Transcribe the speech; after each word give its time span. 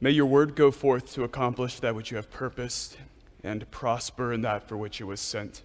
May 0.00 0.12
your 0.12 0.26
word 0.26 0.54
go 0.54 0.70
forth 0.70 1.12
to 1.14 1.24
accomplish 1.24 1.80
that 1.80 1.94
which 1.94 2.12
you 2.12 2.16
have 2.18 2.30
purposed 2.30 2.98
and 3.42 3.68
prosper 3.72 4.32
in 4.32 4.42
that 4.42 4.68
for 4.68 4.76
which 4.76 5.00
it 5.00 5.04
was 5.04 5.20
sent. 5.20 5.62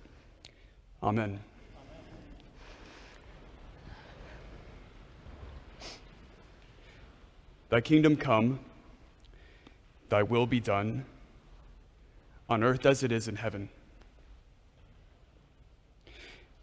Amen. 1.03 1.39
Thy 7.69 7.81
kingdom 7.81 8.17
come, 8.17 8.59
thy 10.09 10.24
will 10.24 10.47
be 10.47 10.60
done, 10.60 11.06
on 12.50 12.63
earth 12.63 12.86
as 12.88 13.04
it 13.04 13.12
is 13.12 13.28
in 13.28 13.36
heaven. 13.36 13.70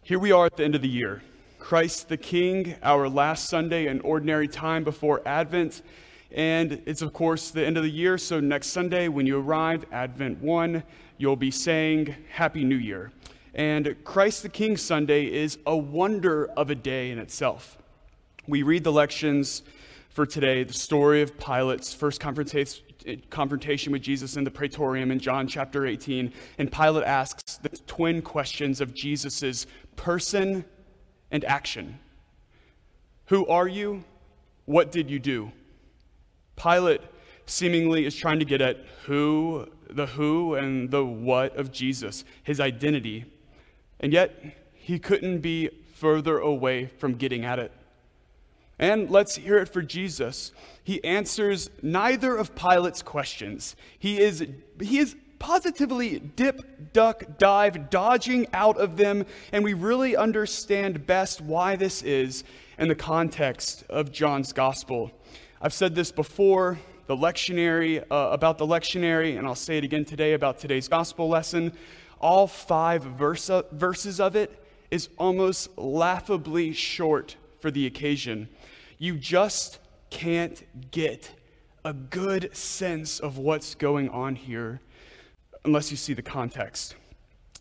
Here 0.02 0.18
we 0.18 0.32
are 0.32 0.46
at 0.46 0.56
the 0.56 0.64
end 0.64 0.74
of 0.74 0.82
the 0.82 0.88
year. 0.88 1.22
Christ 1.60 2.08
the 2.08 2.16
King, 2.16 2.74
our 2.82 3.08
last 3.08 3.48
Sunday, 3.48 3.86
an 3.86 4.00
ordinary 4.00 4.48
time 4.48 4.82
before 4.82 5.22
Advent. 5.24 5.82
And 6.32 6.82
it's, 6.86 7.02
of 7.02 7.12
course, 7.12 7.50
the 7.50 7.66
end 7.66 7.76
of 7.76 7.82
the 7.82 7.90
year. 7.90 8.16
So 8.18 8.40
next 8.40 8.68
Sunday, 8.68 9.08
when 9.08 9.26
you 9.26 9.38
arrive, 9.38 9.84
Advent 9.90 10.40
1, 10.40 10.82
you'll 11.18 11.36
be 11.36 11.50
saying 11.50 12.14
Happy 12.30 12.64
New 12.64 12.76
Year. 12.76 13.12
And 13.54 13.96
Christ 14.04 14.42
the 14.42 14.48
King 14.48 14.76
Sunday 14.76 15.26
is 15.26 15.58
a 15.66 15.76
wonder 15.76 16.46
of 16.56 16.70
a 16.70 16.74
day 16.74 17.10
in 17.10 17.18
itself. 17.18 17.78
We 18.46 18.62
read 18.62 18.84
the 18.84 18.92
lections 18.92 19.62
for 20.10 20.24
today, 20.24 20.64
the 20.64 20.72
story 20.72 21.22
of 21.22 21.38
Pilate's 21.38 21.92
first 21.94 22.20
confrontation 22.20 23.92
with 23.92 24.02
Jesus 24.02 24.36
in 24.36 24.44
the 24.44 24.50
praetorium 24.50 25.10
in 25.10 25.18
John 25.18 25.48
chapter 25.48 25.86
18. 25.86 26.32
And 26.58 26.70
Pilate 26.70 27.04
asks 27.04 27.56
the 27.56 27.70
twin 27.86 28.22
questions 28.22 28.80
of 28.80 28.94
Jesus' 28.94 29.66
person 29.96 30.64
and 31.30 31.44
action 31.44 31.98
Who 33.26 33.46
are 33.46 33.68
you? 33.68 34.04
What 34.64 34.92
did 34.92 35.10
you 35.10 35.18
do? 35.18 35.52
Pilate 36.62 37.00
seemingly 37.46 38.06
is 38.06 38.14
trying 38.14 38.38
to 38.38 38.44
get 38.44 38.60
at 38.60 38.78
who, 39.06 39.68
the 39.88 40.06
who 40.06 40.54
and 40.54 40.90
the 40.90 41.04
what 41.04 41.56
of 41.56 41.72
Jesus, 41.72 42.24
his 42.42 42.60
identity. 42.60 43.24
And 44.00 44.12
yet, 44.12 44.56
he 44.72 44.98
couldn't 44.98 45.40
be 45.40 45.70
further 45.94 46.38
away 46.38 46.86
from 46.86 47.14
getting 47.14 47.44
at 47.44 47.58
it. 47.58 47.72
And 48.78 49.10
let's 49.10 49.36
hear 49.36 49.58
it 49.58 49.68
for 49.68 49.82
Jesus. 49.82 50.52
He 50.82 51.04
answers 51.04 51.70
neither 51.82 52.34
of 52.34 52.54
Pilate's 52.54 53.02
questions. 53.02 53.76
He 53.98 54.18
is, 54.18 54.44
he 54.80 54.98
is 54.98 55.16
positively 55.38 56.18
dip, 56.18 56.92
duck, 56.92 57.38
dive, 57.38 57.90
dodging 57.90 58.46
out 58.54 58.78
of 58.78 58.96
them, 58.96 59.26
and 59.52 59.64
we 59.64 59.74
really 59.74 60.16
understand 60.16 61.06
best 61.06 61.40
why 61.40 61.76
this 61.76 62.02
is 62.02 62.44
in 62.78 62.88
the 62.88 62.94
context 62.94 63.84
of 63.90 64.12
John's 64.12 64.52
gospel. 64.52 65.10
I've 65.62 65.74
said 65.74 65.94
this 65.94 66.10
before 66.10 66.78
the 67.06 67.14
lectionary, 67.14 68.02
uh, 68.10 68.30
about 68.32 68.56
the 68.56 68.66
lectionary, 68.66 69.36
and 69.36 69.46
I'll 69.46 69.54
say 69.54 69.76
it 69.76 69.84
again 69.84 70.06
today 70.06 70.32
about 70.32 70.58
today's 70.58 70.88
gospel 70.88 71.28
lesson. 71.28 71.74
All 72.18 72.46
five 72.46 73.02
verse, 73.02 73.50
uh, 73.50 73.64
verses 73.70 74.20
of 74.20 74.36
it 74.36 74.64
is 74.90 75.10
almost 75.18 75.76
laughably 75.76 76.72
short 76.72 77.36
for 77.58 77.70
the 77.70 77.84
occasion. 77.84 78.48
You 78.96 79.18
just 79.18 79.80
can't 80.08 80.64
get 80.90 81.30
a 81.84 81.92
good 81.92 82.56
sense 82.56 83.20
of 83.20 83.36
what's 83.36 83.74
going 83.74 84.08
on 84.08 84.36
here 84.36 84.80
unless 85.66 85.90
you 85.90 85.98
see 85.98 86.14
the 86.14 86.22
context. 86.22 86.94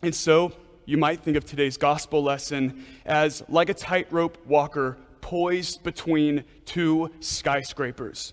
And 0.00 0.14
so, 0.14 0.52
you 0.86 0.96
might 0.96 1.22
think 1.22 1.36
of 1.36 1.44
today's 1.44 1.76
gospel 1.76 2.22
lesson 2.22 2.82
as 3.04 3.42
like 3.50 3.68
a 3.68 3.74
tightrope 3.74 4.38
walker 4.46 4.96
poised 5.20 5.82
between 5.82 6.44
two 6.64 7.10
skyscrapers. 7.20 8.32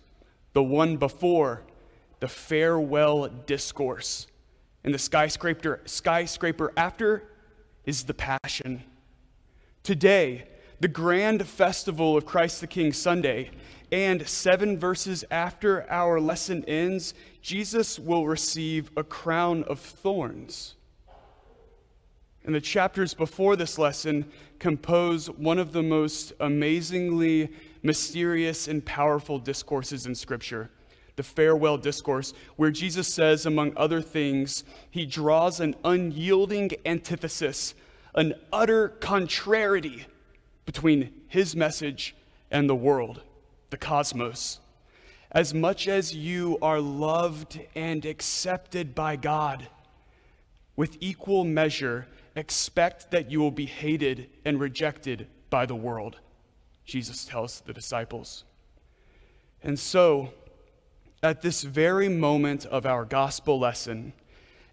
The 0.53 0.63
one 0.63 0.97
before, 0.97 1.63
the 2.19 2.27
farewell 2.27 3.27
discourse, 3.27 4.27
and 4.83 4.93
the 4.93 4.99
skyscraper, 4.99 5.81
skyscraper 5.85 6.71
after 6.77 7.23
is 7.85 8.03
the 8.03 8.13
passion. 8.13 8.83
Today, 9.83 10.47
the 10.79 10.87
grand 10.87 11.45
festival 11.45 12.17
of 12.17 12.25
Christ 12.25 12.61
the 12.61 12.67
King 12.67 12.93
Sunday, 12.93 13.51
and 13.91 14.27
seven 14.27 14.77
verses 14.77 15.23
after 15.31 15.89
our 15.89 16.19
lesson 16.19 16.63
ends, 16.65 17.13
Jesus 17.41 17.97
will 17.97 18.27
receive 18.27 18.91
a 18.97 19.03
crown 19.03 19.63
of 19.63 19.79
thorns. 19.79 20.76
And 22.47 22.55
the 22.55 22.61
chapters 22.61 23.13
before 23.13 23.57
this 23.57 23.77
lesson 23.77 24.25
compose 24.57 25.29
one 25.29 25.59
of 25.59 25.73
the 25.73 25.83
most 25.83 26.31
amazingly 26.39 27.49
mysterious 27.83 28.69
and 28.69 28.83
powerful 28.83 29.37
discourses 29.37 30.07
in 30.07 30.15
Scripture 30.15 30.71
the 31.17 31.23
farewell 31.23 31.77
discourse, 31.77 32.33
where 32.57 32.69
Jesus 32.69 33.11
says, 33.11 33.47
among 33.47 33.73
other 33.75 34.01
things, 34.01 34.63
he 34.91 35.03
draws 35.03 35.59
an 35.59 35.75
unyielding 35.83 36.69
antithesis, 36.85 37.73
an 38.13 38.35
utter 38.53 38.89
contrariety 38.89 40.05
between 40.67 41.11
his 41.27 41.55
message 41.55 42.15
and 42.51 42.69
the 42.69 42.75
world, 42.75 43.23
the 43.71 43.77
cosmos. 43.77 44.59
As 45.31 45.55
much 45.55 45.87
as 45.87 46.15
you 46.15 46.59
are 46.61 46.79
loved 46.79 47.59
and 47.75 48.05
accepted 48.05 48.93
by 48.93 49.15
God, 49.15 49.67
with 50.75 50.97
equal 51.01 51.43
measure, 51.43 52.07
expect 52.37 53.11
that 53.11 53.31
you 53.31 53.39
will 53.39 53.51
be 53.51 53.65
hated 53.65 54.29
and 54.45 54.59
rejected 54.59 55.27
by 55.49 55.65
the 55.65 55.75
world, 55.75 56.17
Jesus 56.85 57.25
tells 57.25 57.61
the 57.61 57.73
disciples. 57.73 58.43
And 59.63 59.77
so, 59.77 60.33
at 61.23 61.41
this 61.41 61.63
very 61.63 62.09
moment 62.09 62.65
of 62.65 62.85
our 62.85 63.05
gospel 63.05 63.59
lesson, 63.59 64.13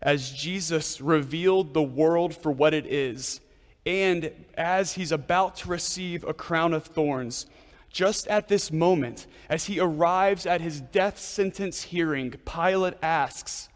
as 0.02 0.30
Jesus 0.30 1.00
revealed 1.00 1.72
the 1.72 1.82
world 1.82 2.36
for 2.36 2.52
what 2.52 2.74
it 2.74 2.86
is, 2.86 3.40
and 3.86 4.30
as 4.56 4.92
he's 4.92 5.12
about 5.12 5.56
to 5.56 5.68
receive 5.68 6.24
a 6.24 6.34
crown 6.34 6.74
of 6.74 6.84
thorns, 6.84 7.46
just 7.90 8.26
at 8.28 8.48
this 8.48 8.72
moment, 8.72 9.26
as 9.48 9.66
he 9.66 9.78
arrives 9.78 10.46
at 10.46 10.60
his 10.60 10.80
death 10.80 11.18
sentence 11.18 11.82
hearing, 11.82 12.32
Pilate 12.44 12.94
asks, 13.02 13.68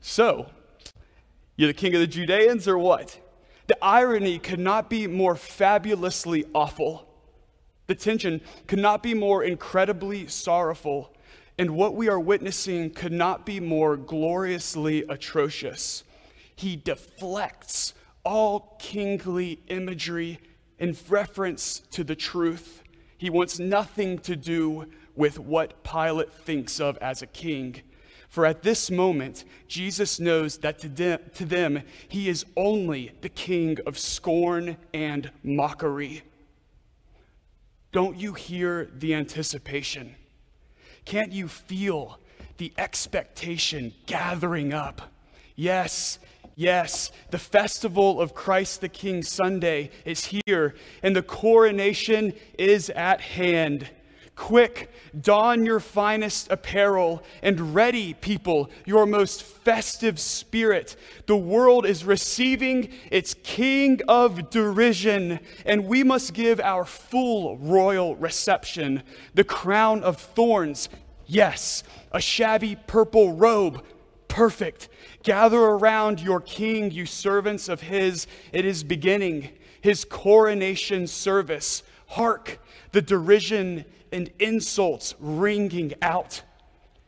So, 0.00 0.50
you're 1.56 1.68
the 1.68 1.74
king 1.74 1.94
of 1.94 2.00
the 2.00 2.06
Judeans 2.06 2.66
or 2.66 2.76
what? 2.76 3.18
The 3.72 3.82
irony 3.82 4.38
could 4.38 4.58
not 4.58 4.90
be 4.90 5.06
more 5.06 5.34
fabulously 5.34 6.44
awful. 6.54 7.08
The 7.86 7.94
tension 7.94 8.42
could 8.66 8.80
not 8.80 9.02
be 9.02 9.14
more 9.14 9.42
incredibly 9.42 10.26
sorrowful. 10.26 11.16
And 11.56 11.74
what 11.74 11.94
we 11.94 12.06
are 12.10 12.20
witnessing 12.20 12.90
could 12.90 13.12
not 13.12 13.46
be 13.46 13.60
more 13.60 13.96
gloriously 13.96 15.06
atrocious. 15.08 16.04
He 16.54 16.76
deflects 16.76 17.94
all 18.24 18.76
kingly 18.78 19.60
imagery 19.68 20.38
in 20.78 20.94
reference 21.08 21.80
to 21.92 22.04
the 22.04 22.14
truth. 22.14 22.82
He 23.16 23.30
wants 23.30 23.58
nothing 23.58 24.18
to 24.18 24.36
do 24.36 24.84
with 25.16 25.38
what 25.38 25.82
Pilate 25.82 26.30
thinks 26.30 26.78
of 26.78 26.98
as 26.98 27.22
a 27.22 27.26
king. 27.26 27.80
For 28.32 28.46
at 28.46 28.62
this 28.62 28.90
moment, 28.90 29.44
Jesus 29.68 30.18
knows 30.18 30.56
that 30.60 30.78
to 30.78 30.88
them, 30.88 31.18
to 31.34 31.44
them, 31.44 31.82
he 32.08 32.30
is 32.30 32.46
only 32.56 33.12
the 33.20 33.28
king 33.28 33.76
of 33.84 33.98
scorn 33.98 34.78
and 34.94 35.30
mockery. 35.42 36.22
Don't 37.92 38.16
you 38.16 38.32
hear 38.32 38.88
the 38.96 39.12
anticipation? 39.12 40.14
Can't 41.04 41.30
you 41.30 41.46
feel 41.46 42.18
the 42.56 42.72
expectation 42.78 43.92
gathering 44.06 44.72
up? 44.72 45.12
Yes, 45.54 46.18
yes, 46.56 47.12
the 47.32 47.38
festival 47.38 48.18
of 48.18 48.32
Christ 48.32 48.80
the 48.80 48.88
King 48.88 49.22
Sunday 49.22 49.90
is 50.06 50.24
here, 50.46 50.74
and 51.02 51.14
the 51.14 51.22
coronation 51.22 52.32
is 52.58 52.88
at 52.88 53.20
hand. 53.20 53.90
Quick, 54.34 54.90
don 55.20 55.66
your 55.66 55.78
finest 55.78 56.50
apparel 56.50 57.22
and 57.42 57.74
ready, 57.74 58.14
people, 58.14 58.70
your 58.86 59.04
most 59.04 59.42
festive 59.42 60.18
spirit. 60.18 60.96
The 61.26 61.36
world 61.36 61.84
is 61.84 62.04
receiving 62.04 62.92
its 63.10 63.34
king 63.42 64.00
of 64.08 64.48
derision, 64.48 65.38
and 65.66 65.86
we 65.86 66.02
must 66.02 66.32
give 66.32 66.60
our 66.60 66.86
full 66.86 67.58
royal 67.58 68.16
reception. 68.16 69.02
The 69.34 69.44
crown 69.44 70.02
of 70.02 70.16
thorns, 70.16 70.88
yes, 71.26 71.84
a 72.10 72.20
shabby 72.20 72.76
purple 72.86 73.34
robe, 73.34 73.84
perfect. 74.28 74.88
Gather 75.22 75.60
around 75.60 76.20
your 76.20 76.40
king, 76.40 76.90
you 76.90 77.04
servants 77.04 77.68
of 77.68 77.82
his. 77.82 78.26
It 78.50 78.64
is 78.64 78.82
beginning, 78.82 79.50
his 79.82 80.06
coronation 80.06 81.06
service. 81.06 81.82
Hark, 82.06 82.58
the 82.92 83.02
derision 83.02 83.84
and 84.12 84.30
insults 84.38 85.14
ringing 85.18 85.94
out. 86.00 86.42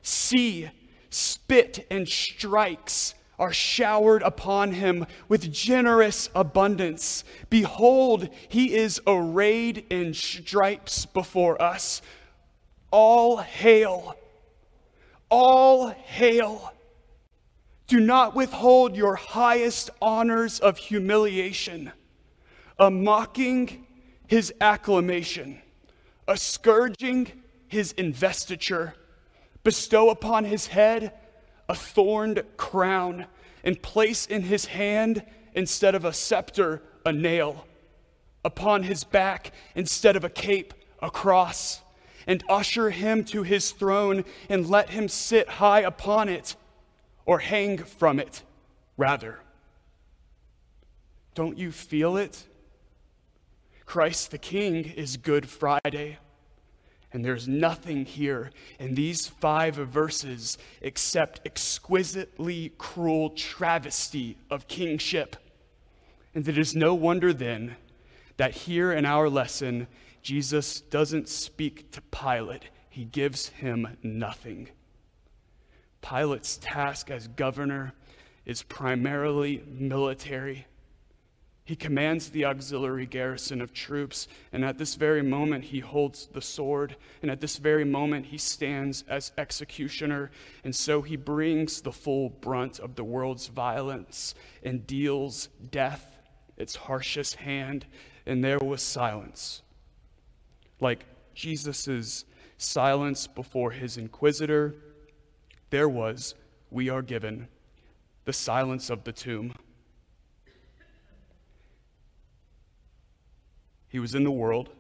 See, 0.03 0.71
spit 1.11 1.87
and 1.91 2.09
strikes 2.09 3.15
are 3.39 3.53
showered 3.53 4.23
upon 4.23 4.73
him 4.73 5.07
with 5.29 5.53
generous 5.53 6.29
abundance. 6.35 7.25
Behold, 7.51 8.29
he 8.49 8.75
is 8.75 9.01
arrayed 9.07 9.85
in 9.91 10.15
stripes 10.15 11.05
before 11.07 11.61
us. 11.61 12.01
All 12.91 13.39
hail, 13.39 14.17
All 15.31 15.89
hail. 15.89 16.73
Do 17.87 17.99
not 18.01 18.35
withhold 18.35 18.97
your 18.97 19.17
highest 19.17 19.91
honors 20.01 20.61
of 20.61 20.79
humiliation, 20.79 21.93
a 22.79 22.91
mocking 22.91 23.85
his 24.27 24.55
acclamation, 24.61 25.61
a 26.27 26.37
scourging 26.37 27.31
his 27.69 27.93
investiture. 27.93 28.95
Bestow 29.63 30.11
upon 30.11 30.45
his 30.45 30.69
head 30.69 31.13
a 31.69 31.75
thorned 31.75 32.43
crown, 32.57 33.27
and 33.63 33.81
place 33.81 34.27
in 34.27 34.43
his 34.43 34.67
hand, 34.67 35.25
instead 35.55 35.95
of 35.95 36.05
a 36.05 36.13
scepter, 36.13 36.83
a 37.07 37.13
nail. 37.13 37.67
Upon 38.45 38.83
his 38.83 39.05
back, 39.05 39.53
instead 39.75 40.17
of 40.17 40.25
a 40.25 40.31
cape, 40.31 40.75
a 41.01 41.11
cross. 41.11 41.81
And 42.27 42.45
usher 42.49 42.91
him 42.91 43.25
to 43.25 43.43
his 43.43 43.71
throne, 43.71 44.25
and 44.49 44.69
let 44.69 44.91
him 44.91 45.09
sit 45.09 45.49
high 45.49 45.81
upon 45.81 46.29
it, 46.29 46.57
or 47.25 47.39
hang 47.39 47.79
from 47.79 48.21
it, 48.21 48.43
rather. 48.97 49.41
Don't 51.35 51.59
you 51.59 51.73
feel 51.73 52.17
it? 52.17 52.45
Christ 53.87 54.31
the 54.31 54.39
King 54.39 54.85
is 54.85 55.17
Good 55.17 55.49
Friday. 55.49 56.19
And 57.13 57.25
there's 57.25 57.47
nothing 57.47 58.05
here 58.05 58.51
in 58.81 58.97
these 58.97 59.29
five 59.29 59.77
verses 59.77 60.59
except 60.81 61.41
exquisitely 61.47 62.73
cruel 62.77 63.31
travesty 63.31 64.37
of 64.51 64.67
kingship. 64.67 65.37
And 66.35 66.49
it 66.49 66.59
is 66.59 66.75
no 66.75 66.93
wonder 66.95 67.33
then 67.33 67.77
that 68.37 68.53
here 68.53 68.93
in 68.93 69.07
our 69.07 69.29
lesson, 69.29 69.87
Jesus 70.23 70.81
doesn't 70.81 71.29
speak 71.29 71.93
to 71.93 72.01
Pilate, 72.01 72.65
he 72.91 73.05
gives 73.05 73.49
him 73.49 73.97
nothing. 74.03 74.71
Pilate's 76.03 76.59
task 76.61 77.11
as 77.11 77.29
governor 77.29 77.93
is 78.45 78.63
primarily 78.63 79.63
military. 79.67 80.67
He 81.67 81.77
commands 81.77 82.29
the 82.29 82.45
auxiliary 82.45 83.07
garrison 83.07 83.63
of 83.63 83.73
troops, 83.73 84.29
and 84.53 84.65
at 84.65 84.77
this 84.77 84.97
very 84.97 85.23
moment 85.23 85.65
he 85.65 85.81
holds 85.81 86.27
the 86.27 86.43
sword, 86.43 86.97
and 87.23 87.31
at 87.31 87.41
this 87.41 87.57
very 87.57 87.87
moment 87.87 88.27
he 88.27 88.37
stands 88.37 89.03
as 89.09 89.33
executioner, 89.39 90.31
and 90.63 90.77
so 90.77 91.01
he 91.01 91.17
brings 91.17 91.81
the 91.81 91.93
full 91.93 92.29
brunt 92.29 92.79
of 92.81 92.97
the 92.97 93.05
world's 93.05 93.47
violence 93.47 94.35
and 94.63 94.87
deals 94.87 95.49
death 95.71 96.19
its 96.59 96.77
harshest 96.77 97.37
hand, 97.37 97.87
and 98.27 98.45
there 98.45 98.59
was 98.59 98.83
silence. 98.83 99.63
Like 100.81 101.07
Jesus' 101.35 102.27
silence 102.59 103.27
before 103.27 103.71
his 103.71 103.97
inquisitor, 103.97 104.75
there 105.71 105.89
was, 105.89 106.35
we 106.71 106.91
are 106.91 107.03
given, 107.03 107.49
the 108.27 108.35
silence 108.35 108.91
of 108.91 109.05
the 109.05 109.13
tomb. 109.13 109.55
He 113.95 114.01
was 114.01 114.17
in 114.17 114.25
the 114.25 114.33
world, 114.33 114.71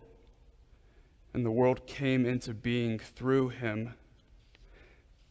and 1.32 1.46
the 1.46 1.50
world 1.52 1.86
came 1.86 2.26
into 2.26 2.52
being 2.52 2.98
through 2.98 3.50
him, 3.50 3.94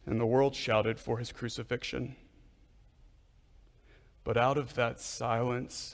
and 0.06 0.18
the 0.18 0.24
world 0.24 0.54
shouted 0.54 0.98
for 0.98 1.18
his 1.18 1.32
crucifixion. 1.32 2.16
But 4.24 4.38
out 4.38 4.56
of 4.56 4.72
that 4.76 5.00
silence, 5.00 5.92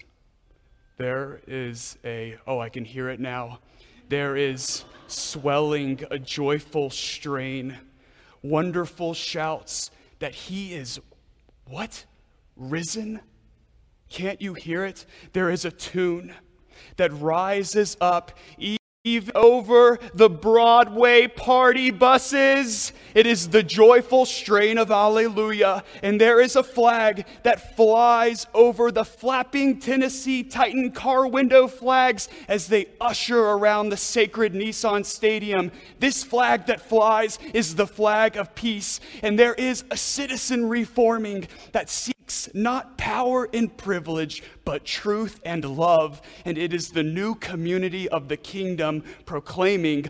there 0.98 1.40
is 1.48 1.98
a, 2.04 2.36
oh, 2.46 2.60
I 2.60 2.68
can 2.68 2.84
hear 2.84 3.08
it 3.08 3.18
now. 3.18 3.58
There 4.08 4.36
is 4.36 4.84
swelling, 5.08 6.04
a 6.12 6.18
joyful 6.20 6.90
strain, 6.90 7.76
wonderful 8.40 9.14
shouts 9.14 9.90
that 10.20 10.32
he 10.32 10.74
is, 10.74 11.00
what? 11.64 12.04
Risen? 12.54 13.18
Can't 14.08 14.40
you 14.40 14.54
hear 14.54 14.84
it? 14.84 15.06
There 15.32 15.50
is 15.50 15.64
a 15.64 15.72
tune 15.72 16.36
that 16.96 17.12
rises 17.12 17.96
up 18.00 18.32
even 19.02 19.32
over 19.34 19.98
the 20.12 20.28
Broadway 20.28 21.26
party 21.26 21.90
buses. 21.90 22.92
It 23.14 23.26
is 23.26 23.48
the 23.48 23.62
joyful 23.62 24.26
strain 24.26 24.76
of 24.76 24.90
Alleluia. 24.90 25.84
And 26.02 26.20
there 26.20 26.38
is 26.38 26.54
a 26.54 26.62
flag 26.62 27.24
that 27.42 27.76
flies 27.76 28.46
over 28.52 28.92
the 28.92 29.06
flapping 29.06 29.80
Tennessee 29.80 30.42
Titan 30.42 30.92
car 30.92 31.26
window 31.26 31.66
flags 31.66 32.28
as 32.46 32.66
they 32.66 32.88
usher 33.00 33.40
around 33.40 33.88
the 33.88 33.96
sacred 33.96 34.52
Nissan 34.52 35.06
Stadium. 35.06 35.72
This 35.98 36.22
flag 36.22 36.66
that 36.66 36.82
flies 36.82 37.38
is 37.54 37.76
the 37.76 37.86
flag 37.86 38.36
of 38.36 38.54
peace. 38.54 39.00
And 39.22 39.38
there 39.38 39.54
is 39.54 39.82
a 39.90 39.96
citizenry 39.96 40.84
forming 40.84 41.48
that 41.72 41.88
seeks 41.88 42.19
not 42.54 42.98
power 42.98 43.48
and 43.52 43.76
privilege, 43.76 44.42
but 44.64 44.84
truth 44.84 45.40
and 45.44 45.64
love. 45.64 46.20
And 46.44 46.56
it 46.58 46.72
is 46.72 46.90
the 46.90 47.02
new 47.02 47.34
community 47.34 48.08
of 48.08 48.28
the 48.28 48.36
kingdom 48.36 49.04
proclaiming 49.24 50.06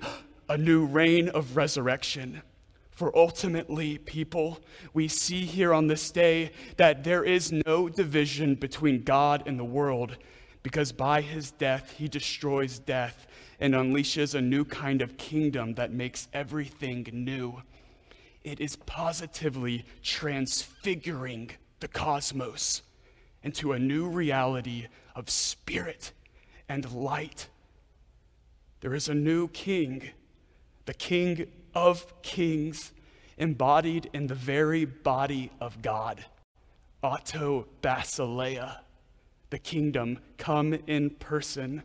a 0.49 0.57
new 0.57 0.85
reign 0.85 1.29
of 1.29 1.57
resurrection. 1.57 2.43
For 2.91 3.17
ultimately, 3.17 3.97
people, 3.97 4.61
we 4.93 5.09
see 5.09 5.47
here 5.47 5.73
on 5.73 5.87
this 5.87 6.11
day 6.11 6.53
that 6.77 7.03
there 7.05 7.25
is 7.25 7.51
no 7.51 7.89
division 7.89 8.57
between 8.57 9.05
God 9.05 9.45
and 9.47 9.59
the 9.59 9.65
world, 9.65 10.19
because 10.63 10.93
by 10.93 11.23
his 11.23 11.51
death, 11.53 11.95
he 11.97 12.09
destroys 12.09 12.79
death 12.79 13.27
and 13.59 13.73
unleashes 13.75 14.35
a 14.35 14.41
new 14.43 14.65
kind 14.65 15.01
of 15.01 15.17
kingdom 15.17 15.75
that 15.75 15.93
makes 15.93 16.29
everything 16.35 17.07
new. 17.11 17.63
It 18.43 18.61
is 18.61 18.77
positively 18.77 19.85
transfiguring 20.03 21.53
the 21.81 21.89
cosmos 21.89 22.83
into 23.43 23.73
a 23.73 23.79
new 23.79 24.09
reality 24.09 24.87
of 25.15 25.29
spirit 25.31 26.13
and 26.69 26.93
light. 26.93 27.49
There 28.81 28.95
is 28.95 29.09
a 29.09 29.15
new 29.15 29.49
king, 29.49 30.11
the 30.87 30.95
king 30.95 31.47
of 31.75 32.23
kings, 32.23 32.93
embodied 33.37 34.11
in 34.13 34.27
the 34.27 34.35
very 34.35 34.85
body 34.85 35.51
of 35.61 35.83
God. 35.83 36.25
Otto 37.03 37.67
Basileia, 37.83 38.81
the 39.49 39.59
kingdom 39.59 40.19
come 40.37 40.75
in 40.87 41.11
person. 41.11 41.83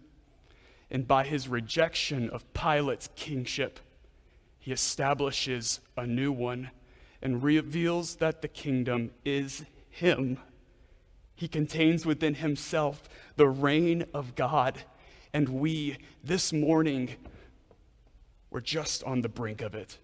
And 0.91 1.07
by 1.07 1.23
his 1.23 1.47
rejection 1.47 2.29
of 2.29 2.53
Pilate's 2.53 3.09
kingship, 3.15 3.79
he 4.59 4.71
establishes 4.71 5.79
a 5.97 6.05
new 6.05 6.31
one 6.31 6.71
and 7.21 7.41
reveals 7.41 8.15
that 8.17 8.41
the 8.41 8.47
kingdom 8.47 9.11
is 9.23 9.63
him. 9.95 10.37
He 11.35 11.47
contains 11.47 12.05
within 12.05 12.35
himself 12.35 13.03
the 13.37 13.47
reign 13.47 14.05
of 14.13 14.35
God. 14.35 14.83
And 15.33 15.49
we, 15.49 15.97
this 16.23 16.51
morning, 16.53 17.15
we're 18.49 18.61
just 18.61 19.03
on 19.03 19.21
the 19.21 19.29
brink 19.29 19.61
of 19.61 19.73
it. 19.73 19.97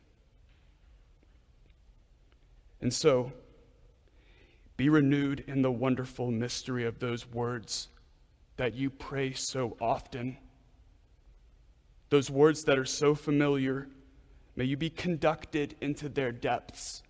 And 2.82 2.94
so, 2.94 3.32
be 4.78 4.90
renewed 4.90 5.44
in 5.46 5.62
the 5.62 5.72
wonderful 5.72 6.32
mystery 6.32 6.86
of 6.86 7.00
those 7.00 7.28
words 7.28 7.90
that 8.58 8.74
you 8.74 8.90
pray 8.90 9.34
so 9.34 9.78
often. 9.80 10.38
Those 12.10 12.30
words 12.30 12.64
that 12.64 12.80
are 12.80 12.86
so 12.86 13.14
familiar, 13.14 13.88
may 14.56 14.66
you 14.66 14.78
be 14.78 14.90
conducted 14.90 15.76
into 15.82 16.10
their 16.10 16.32
depths. 16.32 17.04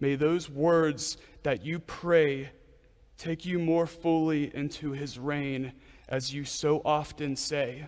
May 0.00 0.16
those 0.16 0.48
words 0.48 1.18
that 1.42 1.64
you 1.64 1.78
pray 1.78 2.50
take 3.18 3.44
you 3.44 3.58
more 3.58 3.86
fully 3.86 4.54
into 4.56 4.92
his 4.92 5.18
reign, 5.18 5.74
as 6.08 6.32
you 6.32 6.44
so 6.44 6.80
often 6.84 7.36
say. 7.36 7.86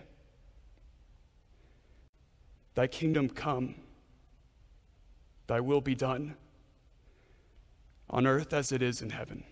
Thy 2.75 2.85
kingdom 2.87 3.29
come, 3.29 3.75
thy 5.47 5.59
will 5.59 5.81
be 5.81 5.95
done, 5.95 6.35
on 8.09 8.27
earth 8.27 8.53
as 8.53 8.71
it 8.71 8.83
is 8.83 9.01
in 9.01 9.09
heaven. 9.09 9.43